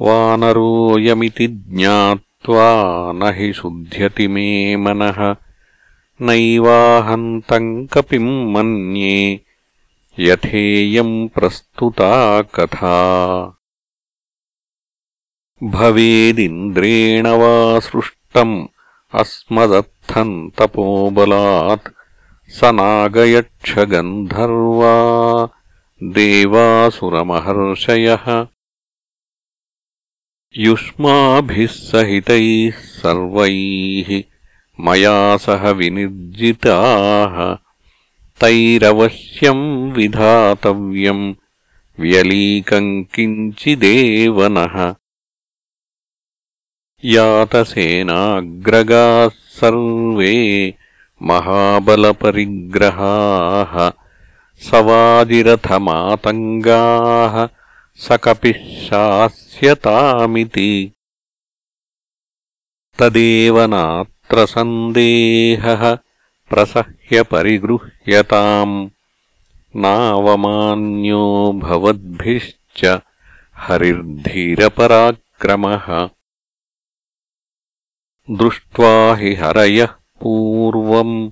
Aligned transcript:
वानरोऽयमिति 0.00 1.46
ज्ञात्वा 1.46 3.12
न 3.12 3.32
हि 3.36 3.52
शुध्यति 3.52 4.28
मे 4.28 4.76
मनः। 4.76 5.36
नैवाहन्तम् 6.20 7.88
कपिम् 7.88 8.54
मन्ये 8.54 9.40
यथेयम् 10.18 11.28
प्रस्तुता 11.28 12.42
कथा। 12.42 13.52
भवेदिन्द्रेण 15.62 17.26
वा 17.26 17.80
सृष्टम् 17.80 18.66
अस्मदत्थम् 19.22 20.34
तपोबलात् 20.58 21.88
स 22.56 22.58
नागयक्षगन्धर्वा 22.78 23.36
देवासुरमहर्षयः 26.16 28.26
युष्माभिः 30.66 31.72
सहितैः 31.76 32.76
सर्वैः 33.00 34.10
मया 34.86 35.16
सह 35.46 35.62
विनिर्जिताः 35.78 37.36
तैरवश्यम् 38.40 39.66
विधातव्यम् 39.96 41.24
व्यलीकम् 42.00 43.04
किञ्चिदेव 43.14 44.36
नः 44.56 44.76
यातसेनाग्रगाः 47.14 48.96
सर्वे 49.58 50.32
महाबलपरिग्रहाः 51.28 52.24
सवाजिरथमातङ्गाः 54.68 55.36
स 58.04 58.18
कपिः 58.24 58.58
शास्यतामिति 58.86 60.70
तदेव 62.98 63.56
नात्र 63.74 64.46
सन्देहः 64.54 65.82
प्रसह्य 66.50 67.22
परिगृह्यताम् 67.32 68.76
नावमान्यो 69.84 71.24
भवद्भिश्च 71.64 72.80
हरिर्धीरपराक्रमः 73.66 74.66
दृष्ट्वा 78.30 79.16
हि 79.16 79.34
हरयः 79.34 79.86
पूर्वम् 79.86 81.30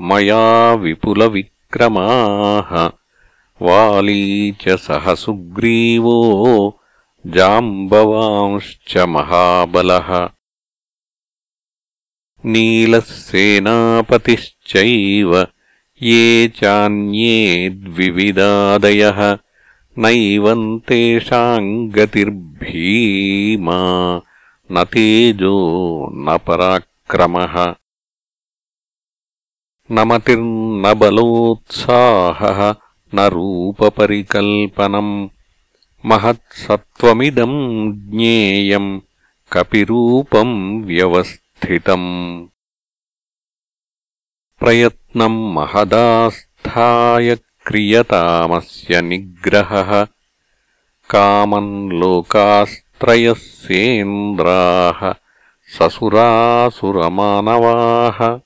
मया 0.00 0.74
विपुलविक्रमाः। 0.74 2.90
वाली 3.62 4.52
च 4.52 4.68
सह 4.68 5.14
सुग्रीवो 5.14 6.80
जाम्बवांश्च 7.26 8.98
महाबलः। 8.98 10.28
नीलः 12.44 13.00
सेनापतिश्चैव 13.00 15.46
ये 16.02 16.48
चान्ये 16.48 17.70
द्विविदादयः 17.70 19.38
नैवम् 19.98 20.80
तेषाम् 20.80 21.90
गतिर्भीमा 21.90 24.20
न 24.72 24.84
तेजो 24.84 26.08
न 26.12 26.38
पराक्रमः। 26.38 27.74
न 29.90 30.00
मतिर्न 30.08 30.94
बलोत्साहः 30.98 32.74
न 33.14 33.20
रूपपरिकल्पनम्। 33.20 35.28
महत्सत्त्वमिदम् 36.04 38.10
ज्ञेयम् 38.10 39.00
कपिरूपम् 39.52 40.84
व्यवस्थितम्। 40.84 42.46
प्रयत्नम् 44.58 45.54
महदास्थाय 45.54 47.38
क्रियतामस्य 47.66 49.02
निग्रहः। 49.02 50.06
कामम् 51.10 51.92
लोकास् 51.92 52.85
त्रयस्येन्द्राः 53.00 55.14
ससुरासुरमानवाः। 55.78 58.40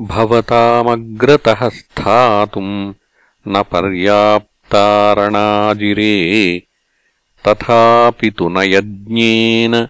भवतामग्रतः 0.00 1.68
स्थातुम् 1.68 2.94
न 3.48 3.62
पर्याप्तारणाजिरे 3.62 6.62
तथापि 7.48 8.30
तु 8.30 8.48
न 8.48 8.58
यज्ञेन 8.58 9.88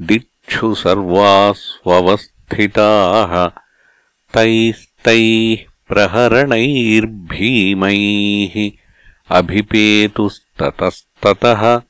दिक्षु 0.00 0.74
सर्वास्वस्थिताः। 0.74 3.62
तैस्तैः 4.34 5.66
प्रहरणैर्भीमैः 5.88 8.70
अभिपेतुस्ततस्ततः। 9.36 11.82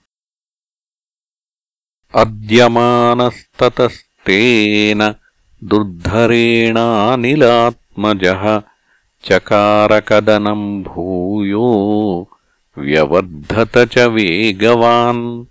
अद्यमानस्ततस्तेन 2.16 5.16
दुर्धरेणानिलात्मजः 5.64 8.62
चकारकदनम् 9.24 10.84
भूयो 10.84 12.30
व्यवर्धत 12.78 13.78
च 13.78 13.98
वेगवान्। 13.98 15.46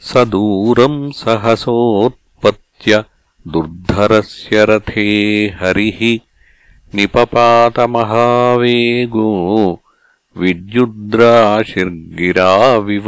स 0.00 0.16
दूरम् 0.16 1.12
सहसोत्पत्य 1.12 3.04
दुर्धरस्य 3.48 4.64
रथे 4.64 5.46
हरिः 5.46 6.18
निपपातमहावेगो 6.94 9.79
विद्युद्राशिर्गिराविव। 10.36 13.04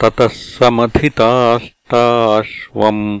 ततः 0.00 0.28
समथिताष्टाश्वम् 0.28 3.20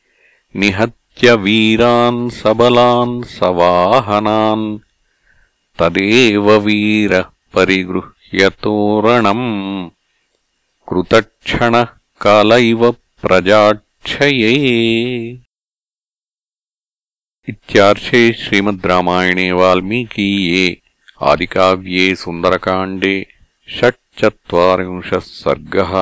निहत्य 0.56 1.34
वीरान् 1.34 2.30
सबलान् 2.30 3.22
सवाहनान्। 3.22 4.78
तदेव 5.78 6.52
वीरः 6.52 7.24
परिगृह्य 7.54 8.48
तोरणम्। 8.48 9.90
कृतक्षणः 10.88 11.86
काल 12.20 12.52
इव 12.52 12.92
प्रजाक्षये 12.92 15.43
इत्यार्षे 17.49 18.21
श्रीमद् 18.39 18.85
रामायणे 18.87 19.51
वाल्मीकीये 19.59 20.65
आदिकाव्ये 21.29 22.03
सुन्दरकाण्डे 22.15 23.13
षट्चत्वारिंशः 23.77 25.19
सर्गः 25.27 25.93